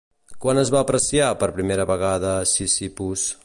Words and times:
Quan 0.45 0.61
es 0.61 0.71
va 0.75 0.79
apreciar 0.85 1.27
per 1.43 1.51
primera 1.59 1.85
vegada 1.93 2.35
Sisyphus? 2.55 3.31